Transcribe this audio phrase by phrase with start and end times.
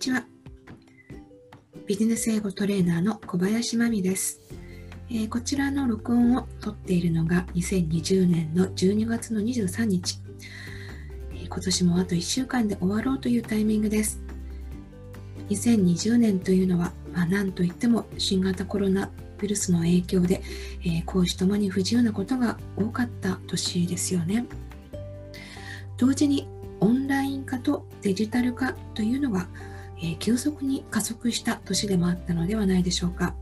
[0.00, 0.24] ちは。
[1.86, 4.40] ビジネス英語トレーナーの小林真美です、
[5.10, 10.18] えー、こちらの録音を撮っているのが2020年の12月の23日。
[11.32, 14.22] えー、今年もあと1週間で終わろうというタイミングです。
[15.50, 19.10] 2020年というのは、まあ、何といっても新型コロナ
[19.42, 20.40] ウイルスの影響で、
[20.82, 24.46] えー、講師ともに不自由なことが多かった年ですよね。
[25.98, 26.48] 同時に
[26.80, 29.46] オンライン化とデジタル化というのが、
[30.02, 33.34] え、急速に加速した年でもあったのではないでしょうか。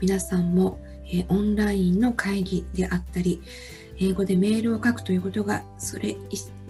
[0.00, 0.78] 皆さんも、
[1.12, 3.42] え、オンラインの会議であったり、
[3.98, 6.16] 英語でメールを書くということが、それ、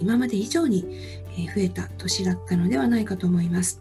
[0.00, 0.82] 今まで以上に
[1.54, 3.80] 増えた年だったのではないかと思います。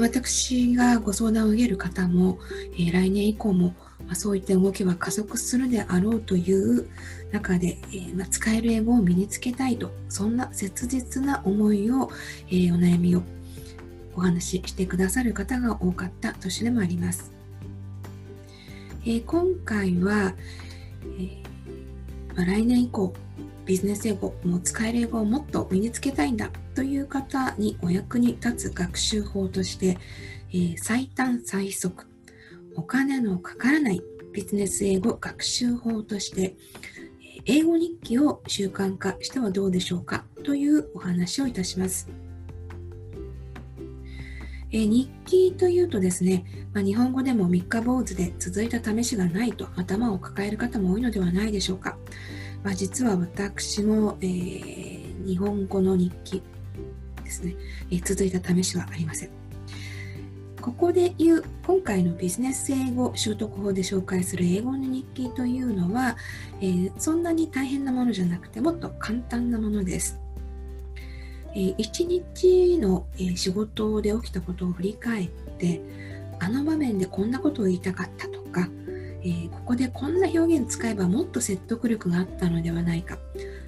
[0.00, 2.38] 私がご相談を受ける方も、
[2.76, 3.74] 来年以降も
[4.14, 6.88] そういった動きは加速するであろうという
[7.30, 7.78] 中で、
[8.30, 12.10] 使える英語を身につけたいとそんな切実な思いを、お
[12.50, 13.22] 悩みを
[14.16, 17.32] お話ししてくださる方が多かった年でもあります。
[19.04, 20.34] えー、今回は、
[21.18, 21.42] え
[22.34, 23.12] ま来年以降
[23.64, 29.98] ビジネス英語も使える英語をもっと身につけたいんだという方にお役に立つ学習法として、
[30.52, 32.06] え最短最速
[32.76, 36.56] お金のかからないビジネス英語学習法として
[37.46, 42.23] 英語日記を習慣化してはどうでしょうかというお話をいたします。
[44.76, 51.96] え日記というとですね、まあ、日本語でも三日坊主で続いた試しがないと頭を抱える方も多いのではないでしょうか。
[52.64, 56.42] まあ、実は私も、えー、日本語の日記
[57.22, 57.54] ですね、
[57.92, 59.30] えー、続いた試しはありません。
[60.60, 66.16] ここで言う今回のビジネス英語習得法で紹介する英語の日記というのは、
[66.60, 70.23] えー、そんなに大変なものじゃなくてもっと簡単なものです。
[71.54, 75.80] えー、一日の、え、仕事で起きたことを振り返って
[76.40, 78.68] あの場面でこんなことを言いたかったとか、
[79.22, 83.18] え、ここでこんな表現使えばもっと説得力があったのではないか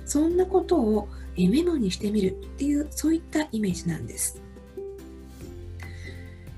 [0.04, 4.40] そんなことを、えメモにしてみるっていうそういったイメージなんです。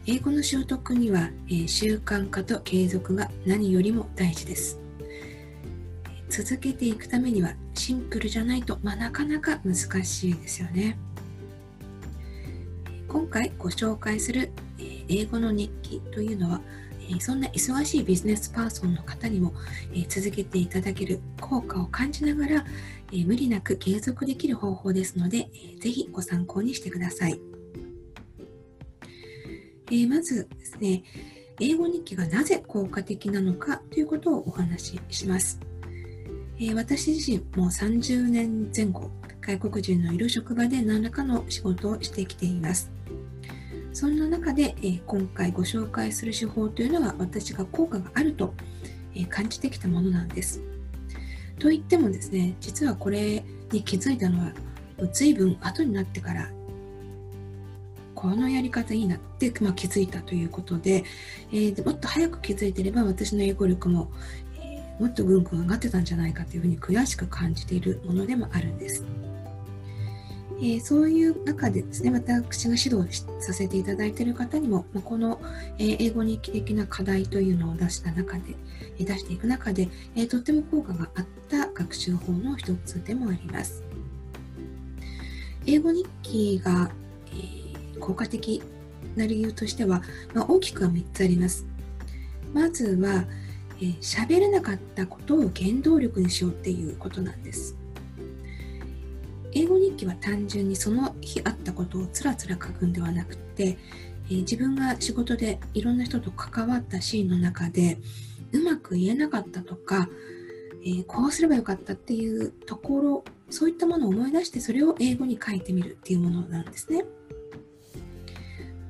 [0.06, 4.78] 英語の習得には、え、習慣化と継続が何よりも大事です。
[6.31, 10.98] 続けていくためにはシンプルじゃないと、まあ、なかなか難しいですよね。
[13.08, 16.60] 今回ご紹介する、え、英語の日記というのは、
[17.10, 19.54] え、そんな忙しいビジネスパーソンの方にも、
[19.94, 22.66] え続けていただける効果を感じながら、
[23.10, 27.41] え無理なく継続できる方法ですので、え、ぜひご参考にしてください。
[29.90, 31.02] え、まずですね、
[31.60, 35.58] 英語日記がなぜ効果的なのかということをお話しします。
[36.60, 42.97] え、私自身もう30年前後、外国人のいる職場で何らかの仕事をしてきています。
[43.98, 48.54] そんな中で、えー、今回ご紹介する手法というのは私が効果があると、
[49.12, 50.62] え感じてきたものなんです。
[51.59, 53.42] と言ってもですね、実はこれ
[53.72, 54.53] に気づいたのは
[55.12, 56.48] 随分後になってから
[58.14, 61.03] このやり方いいなって、まあ、気づいたということで、
[61.50, 64.12] えー、もっと早く気づいてれば私の英語力も、
[64.62, 69.04] えー、もっとぐんぐん上がってたんじゃないかというふうに悔しく感じているものでもあるんです。
[70.59, 75.41] えー、そういう中でですね、私が指導させていただいている方にも、まあ、この、
[75.78, 78.54] えー、英語日記的な課題というのを出した中で、
[78.98, 83.84] えー、出していく中で、えとっても効果があった学習法の一つでもあります。
[85.66, 86.91] 英語日記が
[87.32, 88.62] え効果的
[89.16, 90.03] な理由としては、
[90.34, 91.66] まあ、大きくは3つあります。
[92.54, 93.25] まずは、
[93.81, 97.76] えー、れなかったことを原動力にしようっていうことなんです。
[99.58, 103.76] 英語日記は単純にその日あったことをつらつら書くんではなくて、
[104.30, 107.98] えー、自分が仕事でいろんな人と関わったシーンの中で
[108.52, 110.08] うまく言えなかったとか、
[110.84, 117.05] えー、こうすればよかったっていうところそういったものを思い出してそれを英語に書いてみるっていうものなんですね。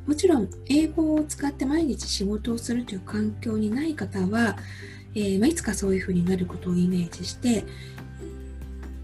[0.06, 4.56] もちろん英語を使って毎日仕事をするという環境にない方は、
[5.14, 7.64] えー、ま、いつかそういうふうになることをイメージして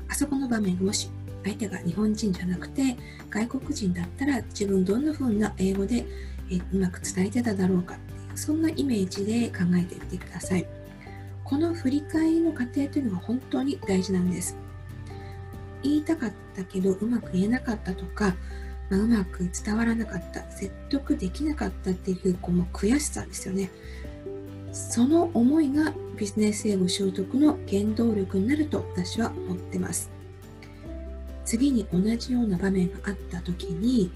[0.09, 1.11] あそこの場面もし
[1.45, 2.97] 相手が日本人じゃなくて
[3.31, 6.07] 外国人だったら自分どんなふうな英語で、
[6.73, 10.67] うまく伝えてただろうかっていうそんなイメージで考えてみてください。
[11.45, 14.57] この振り返りの過程というのが本当に大事なんです。
[15.83, 18.35] 言いたかったけどうまく言えなかったとか
[18.91, 23.71] まあ、うまく伝わらなかった説得できなかったっていうこの悔しさですよね。
[24.73, 30.11] その思いがビジネス英語習得の原動力になると私は思ってます。
[31.55, 34.11] 次に同じような場面があった時に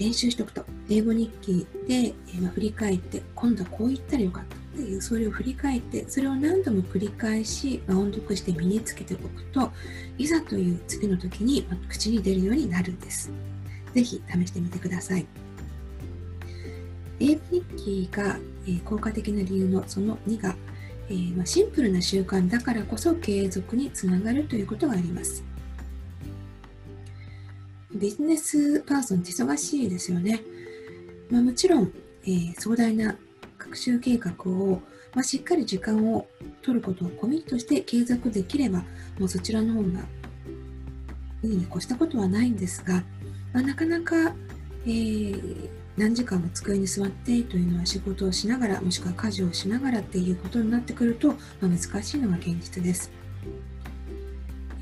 [0.00, 9.70] 練習しておくと、英語日記で、え、ま、振り返って、今度はこう言ったらよかったっていう、それを振り返って、それを何度も繰り返し、ま、音読して身につけておくと、
[10.18, 13.30] いざという次の時に、ま、口に出るようになるんです。
[13.94, 15.24] ぜひ試してみてください。
[17.20, 18.36] 英語日記が、
[18.66, 20.56] え、効果的な理由のその2が、
[21.08, 25.44] え、ま、シンプルな習慣だからこそ継続につながるということがあります。
[27.98, 30.42] ビジネスパーソンって忙しいですよね。
[31.30, 31.92] まあ、もちろん、
[32.24, 33.16] えー、壮大な
[33.58, 34.80] 学習計画を、
[35.14, 36.26] まあ、しっかり時間を
[36.62, 38.84] 取ることをコミットして継続できれば、
[39.18, 40.00] もうそちらの方が
[41.42, 43.02] いいに越したことはないんですが、
[43.52, 44.34] まあ、なかなか、
[44.84, 53.10] えー、何時間も机に座ってというのは仕事をしながら、もしくは家事をしながらっていうことになってくると、まあ、難しいのが現実です。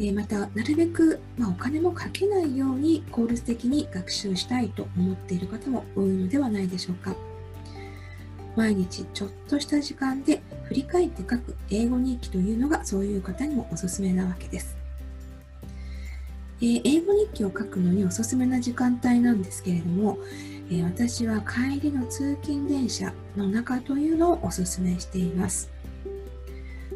[0.01, 7.15] えまた、なるべく、まあ、お金もかけないように効率的に学習したいと思っている方も多いのではないでしょうか。
[8.57, 14.77] 毎日ちょっとした時間で振り返って書く英語日記というのがそういう方にもおすすめなわけです。
[16.61, 20.19] えー、英語日記を書くのにおすすめな時間帯なんですけれども、
[20.71, 25.71] えー、私は帰りの通勤電車の中というのをおすすめしています。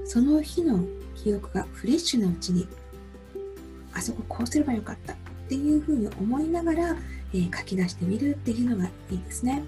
[0.05, 0.85] その日の
[1.15, 2.67] 記憶がフレッシュなうちに
[3.99, 5.17] あそここうすればよかったっ
[5.49, 6.97] ていうふうに思いながら、
[7.35, 9.63] えー、書き出してみるっていうのがいいですね。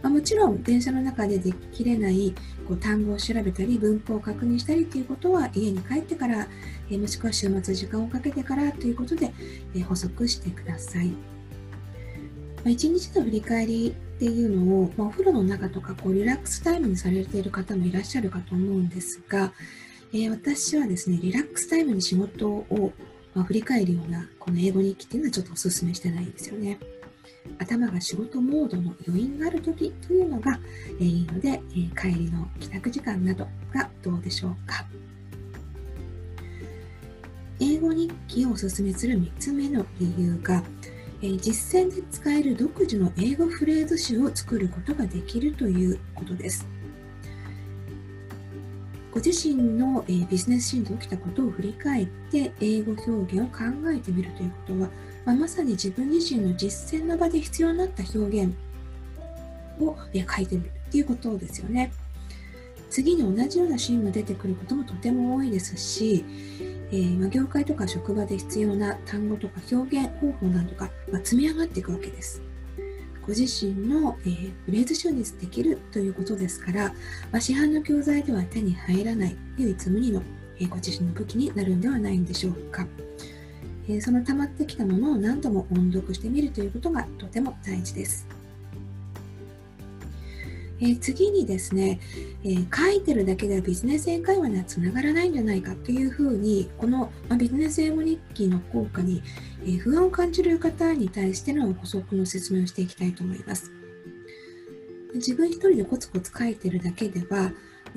[0.00, 2.34] まあ、もちろん電車の中でできれない
[2.66, 6.48] こう単語を調べたり文法を確認したりということは家に帰ってから、
[6.90, 9.32] えー、もしくは週末時間をかけてからということで、
[9.74, 11.08] えー、補足してください。
[11.08, 11.14] ま
[12.66, 19.52] あ、一日の振り返りっていうのを、まあ、お風呂の中とかこうリラックスタイムにされている方もいらっしゃるかと思うんですが、
[20.12, 22.92] えー、私はですね、リラックスタイムに仕事を
[23.34, 26.78] まあ、振り返るようなこの英語日記っていうのはちょっとお勧めしてないんですよね。
[27.58, 30.58] 頭が仕事モードの余韻がある時というのが、
[31.00, 31.60] えいいので、え
[31.98, 34.84] 帰りの帰宅時間などがどうでしょうか。
[37.60, 40.62] 英語日記をおすすめする3つ目の理由が、
[41.22, 46.66] え実践で使える独自の英語フレーズ集を作ることができるということです。
[49.24, 54.90] 自身の、えビジネスシーンで起きたことを振り返って英語表現を考えてみるということは、
[55.24, 58.54] まあ、まさに自分自身の実践の場で必要になった表現
[59.80, 61.92] を、え書いてみるっていうことですよね。
[62.90, 66.24] 次に同じようなシーンが出てくることもとても多いですし、
[66.90, 72.42] えー、業界とか職場で必要な単語とか表現方法などが、ま積み上がっていくわけです。
[73.22, 76.88] ご自身の、えー、フレーズ集にできるということですから、
[77.30, 80.22] まあ、市販の教材では手に入らない唯一無二の、
[80.58, 82.86] えー、ご自身の武器になるんではないんでしょうか。
[83.88, 88.26] えー、その溜まってきたものを何度も音読してみるということがとても大事です。
[90.84, 92.00] え、次にですね、
[92.44, 99.22] え、書いてるだけではビジネス英会話にはつながらないんじゃないかというふうにこの、ま、ビジネス英語日記の効果に、
[99.64, 103.70] え、不安を感じる方に対しての補足の説明をしていきたいと思います。
[105.14, 107.52] 自分一人でコツコツ書いてるだけでは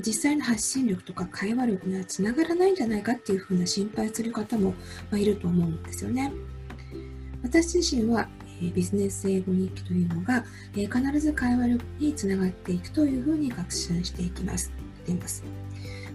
[0.05, 4.73] 実際の発信力とか会話力にはつながらないんじゃないかっていうふうな心配する方も、
[5.09, 6.31] ま、いると思うんですよね。
[7.41, 8.27] 私自身は
[8.61, 10.45] ビジネス英語日記というのが、
[10.75, 14.71] え必ず会話力につながっていくというふうに学習していきます。
[15.05, 15.43] ています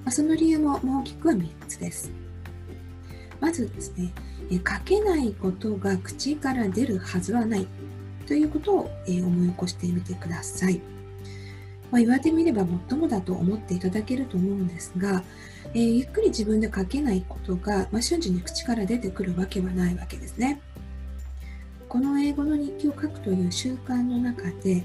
[0.05, 2.11] まその理由も大きくは3つです。
[3.41, 4.13] まずですね、
[4.51, 7.67] え書けないことが口から出るはずはない
[8.27, 10.81] ということを、え思い起こしてみてください。
[11.91, 15.25] まあ、言われてみれば最もだと思っていただけると思うんですが、
[15.75, 20.61] えー、ゆっくり自分で書けないことが、まあ、瞬時に口から出てくるわけはないわけですね。
[21.91, 24.85] この英語の日記を書くという習慣の中で、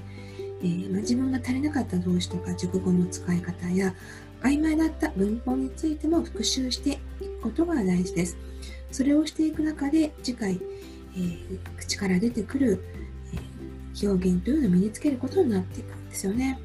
[0.60, 3.94] えー、まあ、自分が足りなかった動詞とか熟語の使い方や
[4.42, 8.36] 曖昧だった文法についても復習していくことが大事です。
[8.90, 10.60] それをしていく中で次回、
[11.14, 12.84] えー、口から出てくる、
[13.32, 16.58] えー、表現というのを身につけることになっていくんですよね。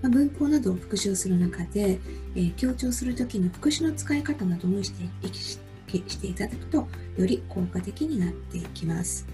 [0.00, 2.00] まあ、文法などを復習する中で、
[2.34, 5.58] え強調するときの副詞の使い方などもして意識し
[5.98, 9.26] していただくとより効果的になっていきます。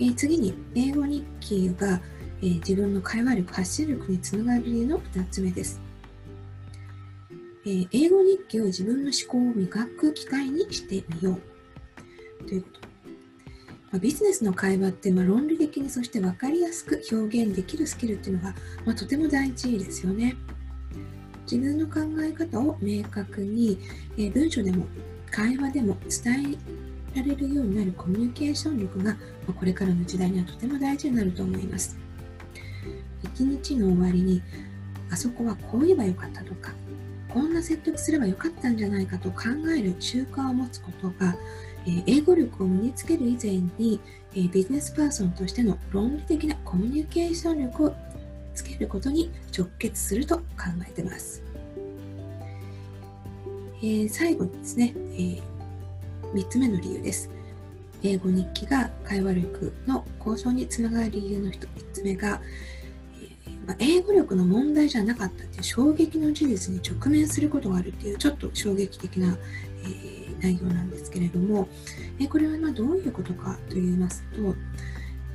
[0.00, 2.00] えー、次に、英語日記が、
[2.40, 5.80] えー、自分の会話力、発信力につながる理由の2つ目です。
[7.66, 11.38] えー、英語日記を自分の思考を磨く機会にしてみよ
[12.42, 12.80] うということ。
[13.92, 18.54] まあ、ビジネスの会話って、まあ、論理的にそして分かりやすく表現できるスキルっていうのが、
[18.86, 20.36] まあ、とても大事ですよね。
[21.50, 23.76] 自分の考え方を明確に、
[24.16, 24.86] えー、文章でも
[25.32, 26.56] 会話でも伝
[27.14, 29.16] えられるようになるコミュニケーション力が
[29.58, 31.98] これからの時代にはとても大事になると思います。
[33.22, 34.40] 一日の終わりに
[35.10, 36.72] あそこはこう言えばよかったとか
[37.28, 39.42] こんな説得すればよかったんじゃないかと考
[39.76, 41.36] える習慣を持つことが、
[41.86, 44.00] え英語力を身につける以前に、
[44.34, 47.94] えビジネスパーソンとしての論理的なコミュニケーション力を
[48.60, 50.44] つけることに直結すると考
[50.86, 51.42] えてます。
[53.82, 55.42] えー、最後にですね、えー、
[56.34, 57.30] 3つ目の理由です。
[58.02, 62.40] 英語日記が会話力の向上につながる理由の3つ目が、
[63.66, 69.36] まあ、英語力の問題じゃなかったっていう衝撃の事実に直面することがあるっていうちょっと衝撃的な、
[69.84, 71.68] えー、内容なんですけれども、
[72.18, 74.54] え、これはまどういうことかと言いますと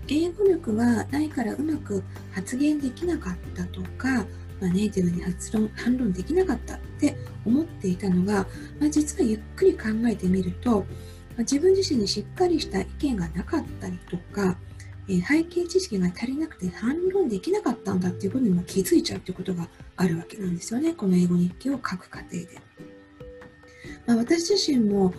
[0.08, 4.26] 英語力がないからうまく発言できなかったとか、
[4.62, 8.48] まあ、ネイティブに発論反論できなかったって思っていたのが、
[8.80, 10.86] まあ、実はゆっくり考えてみると、ま
[11.38, 14.58] あ、自分自身にしっかりした意見がなかったりとか
[15.08, 20.94] え背景知識が足りなくて反論できなかったんだっていうことにも気づいちゃうってことがあるわけなんですよね。
[20.94, 22.48] この英語日記を書く過程で。
[24.08, 25.14] まあ、私自身も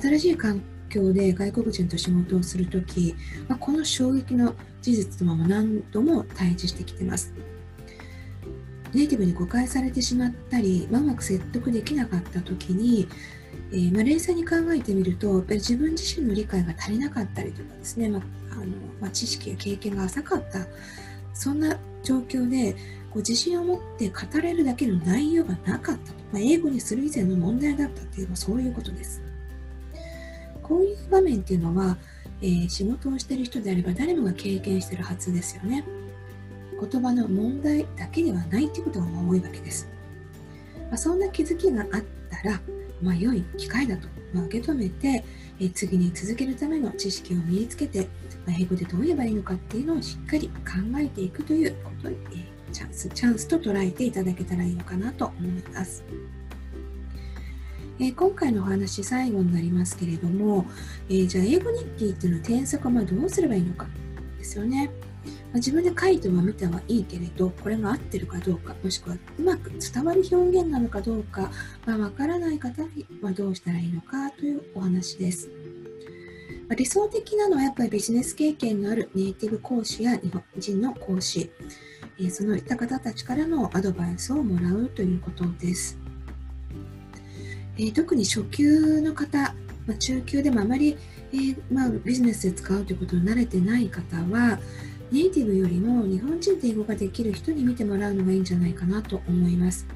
[0.00, 3.14] 新しい環境で外国人と仕事をするとき、
[3.48, 7.32] まあ、この衝撃の事実とも何度も対峙してきてます。
[8.92, 13.08] ネイティブに誤解されてしまったり、ま、うまく説得できなかったときに、
[13.70, 18.18] えー、まあ、冷静に考えてみると、やっぱり自分自身の理解が足りなかったりとかですね、ま
[18.50, 18.66] あ、の
[19.00, 20.66] ま、知識や経験が浅かった、
[21.32, 22.74] そんな状況で、
[23.10, 29.22] こう自信を持って語れるだけの内容がなかったと、まあ、英語にする以前の問題だったっていうのはそういうことです。
[30.72, 31.98] こういう場面っていうのは、
[32.40, 35.84] えー、仕事をしている人であれば誰もが経験しているはずですよね。
[36.80, 39.86] 言葉の問題だけではないということが多いわけです。
[40.88, 42.58] まあ、そんな気づきがあったら、
[43.02, 45.22] まあ、良い機会だと、ま受け止めて、
[45.60, 48.08] え次に続けるための知識を身につけて、
[48.46, 56.02] ま英語でどう言えばいいのかっていうのをしっかり考えていくということに、えチャンス、チャンスと捉えていただけたらいいのかなと思います。
[58.02, 60.66] えー、今回のお話最後になりますけれども、
[61.08, 63.86] えー、じゃあ英語日記っていうのは添削はまどうすればいいのか
[64.38, 64.90] ですよね。
[65.24, 71.52] まあ、自分で書いてはみたはいいけれど、これが合ってるかどうか、もしくはうまく伝わる表現なのかどうか、
[71.86, 75.48] まあ、からない方にはどうしたらいいのかというお話です。
[76.68, 81.52] ま、理想的なのはやっぱりビジネス経験のあるネイティブ講師や日本人の講師、
[82.18, 86.01] え、そのいった方たちからのアドバイスをもらうということです。
[87.78, 89.54] えー、特に初級の方、
[89.86, 90.96] まあ、中級でもあまり、
[91.32, 94.58] えー、まあ、ビジネスで使うということに慣れてない方は、
[95.10, 99.86] ネイティブよりも日本人で英語ができる人に見てもらうのがいいんじゃないかなと思います。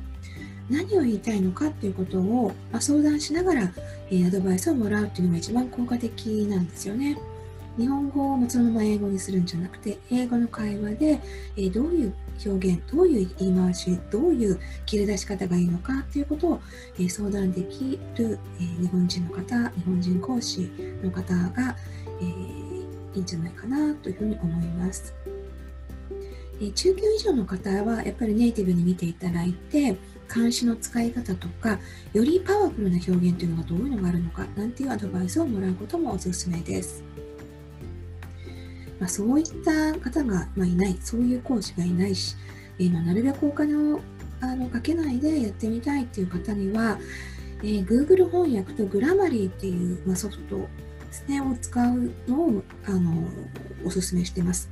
[0.68, 3.72] 何を言いたいのかっていうことを、ま相談しながら、
[4.10, 7.16] えー、アドバイスをもらうっていうのが一番効果的なんですよね。
[7.78, 11.20] 日本語をそのまま英語にするんじゃなくて、英語の会話で、
[11.56, 12.14] え、どういう
[12.44, 16.60] 表現、どういう言い回し、どういう切り出し方がいいのかっていうことを、
[16.98, 20.70] え、相談できる、え日本人の方、日本人講師
[21.02, 21.76] の方が、
[22.20, 22.24] え
[23.14, 25.14] いいんじゃないかなというふうに思います。
[26.60, 29.96] え中級以上の方はやっぱりネイティブに見ていただいて
[30.34, 31.78] 監視の使い方とか
[32.14, 37.15] よりパワフルな表現というのがどういうのがあるのかなんていうアドバイスをもらうこともおすすめです。
[38.98, 42.36] まあ、そういった方が、ま、いないそういう講師がいないし、
[42.78, 44.00] えー、ま、なるべくお金を
[44.40, 46.98] あのかけないでやってみたいっていう方には、
[47.62, 53.28] えー、Google 翻訳とグラマリーっていう、ま、ソフトですね、を使うのをあの
[53.84, 54.70] お勧めしてます。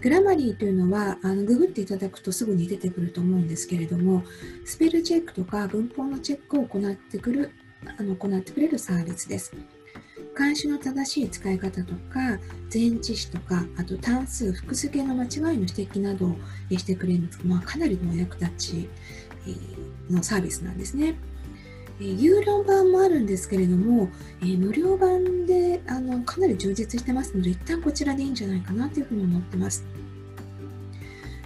[0.00, 4.22] グラマリーというのは、あのググっていただくとすぐに出てくると思うんですけれども、
[4.64, 7.50] スペルチェックとか文法のチェックを行ってくる
[7.98, 9.52] あの行ってくれるサービスです。
[10.36, 12.38] 漢詞の正しい使い方とか、
[12.72, 16.36] 前置詞とか、あと単数、複数形の間違いの指摘などを
[16.70, 18.88] してくれるのまあ、かなりのお役立ち
[20.10, 21.16] のサービスなんですね。
[21.98, 24.10] 有料版もあるんですけれども、
[24.42, 29.86] え、無料版であのかなり充実してますので、一旦こちらでいいんじゃないかなというふうに思ってます。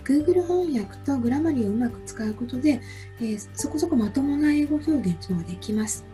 [0.03, 2.81] Google 翻訳とグラマリーをうまく使うことで、
[3.21, 6.10] えー、そこそこまともな英語表現というのができます。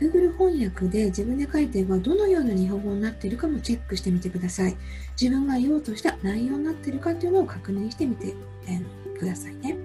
[0.00, 4.76] Google 翻訳で自分で書いてはどのような日本語になっているかもチェックしてみてください。
[5.20, 8.34] 自分が言おうとした内容になっているかというのを確認してみて、
[9.18, 9.76] くださいね。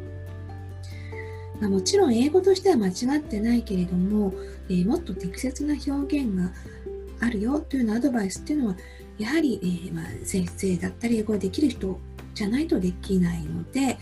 [1.59, 4.33] まあ、もちろん英語としては間違ってないけれども、
[4.69, 6.51] えー、もっと適切な表現が
[7.19, 8.75] あるよというようなアドバイスっていうのは
[9.17, 11.99] やはり、えー、まあ、先生だったり英語ができる人
[12.33, 13.97] じゃないとできないので、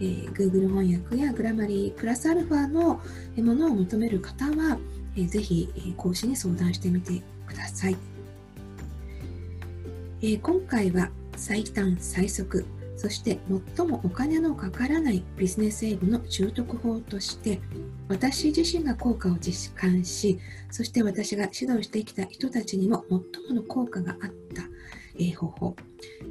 [0.00, 3.00] えー、Google 翻訳やグラマリープラスアルファの
[3.36, 4.78] ものを求める方は、
[5.16, 7.96] えぜひ、講師に相談してみてください。
[10.22, 12.64] え今回は最短最速
[12.96, 13.38] そして
[13.76, 17.60] 最もお金のかからないビジネス英語の習得法として
[18.08, 20.38] 私自身が効果を実感し
[20.70, 23.22] そして私が指導してきた人たちにも最も
[23.60, 24.62] の効果があった
[25.18, 25.76] え方法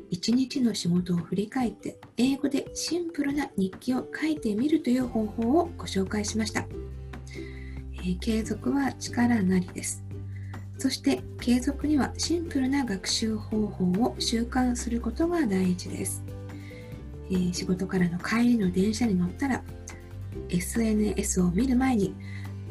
[0.10, 6.66] 一日の仕事を振り返って英語でシンプルな日記を書いてみるという方法をご紹介しました、
[8.08, 10.06] え、継続は力なりです。
[10.78, 16.22] そして継続にはシンプルな学習方法を習慣することが大事です、
[17.32, 19.64] えー、仕事からの帰りの電車に乗ったら
[20.50, 22.14] SNS を見る前に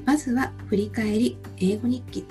[0.05, 2.27] まずは振り返り英語日記。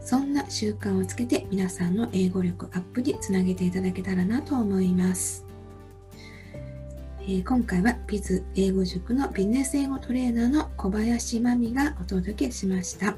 [0.00, 5.45] そんな習慣をつけて皆さんの英語力アップにつなげていただけたらなと思います、
[7.28, 13.16] え、今回はビズ英語塾のビジネス英語トレーナーの小林真美がお届けしました、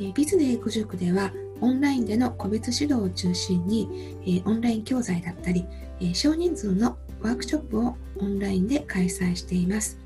[0.00, 5.66] え、ビズ英語塾ではオンラインでの個別指導を中心に、え、オンライン教材だったり、
[6.00, 9.98] え少人数のワークショップをオンラインで開催しています。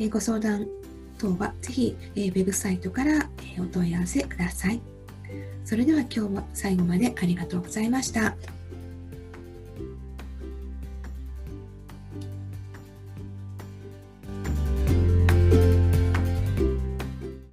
[0.00, 0.66] えご相談
[1.18, 4.80] 等はぜひ、えー、ウェブサイトから、えお問い合わせください。
[5.64, 8.34] それでは今日も最後までありがとうございました。